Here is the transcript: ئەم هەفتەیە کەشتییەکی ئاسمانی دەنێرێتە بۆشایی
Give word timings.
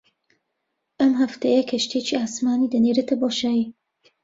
ئەم 0.99 1.13
هەفتەیە 1.21 1.61
کەشتییەکی 1.71 2.19
ئاسمانی 2.19 2.71
دەنێرێتە 2.73 3.15
بۆشایی 3.21 3.65